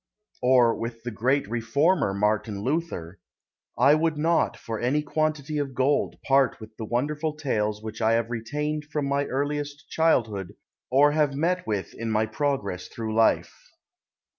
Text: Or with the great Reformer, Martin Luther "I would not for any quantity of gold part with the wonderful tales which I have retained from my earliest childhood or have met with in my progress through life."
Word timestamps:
Or 0.41 0.73
with 0.75 1.03
the 1.03 1.11
great 1.11 1.47
Reformer, 1.47 2.11
Martin 2.11 2.61
Luther 2.63 3.19
"I 3.77 3.93
would 3.93 4.17
not 4.17 4.57
for 4.57 4.79
any 4.79 5.03
quantity 5.03 5.59
of 5.59 5.75
gold 5.75 6.15
part 6.25 6.59
with 6.59 6.75
the 6.77 6.85
wonderful 6.85 7.35
tales 7.35 7.83
which 7.83 8.01
I 8.01 8.13
have 8.13 8.31
retained 8.31 8.85
from 8.85 9.05
my 9.05 9.25
earliest 9.27 9.87
childhood 9.91 10.55
or 10.89 11.11
have 11.11 11.35
met 11.35 11.67
with 11.67 11.93
in 11.93 12.09
my 12.09 12.25
progress 12.25 12.87
through 12.87 13.13
life." 13.13 13.53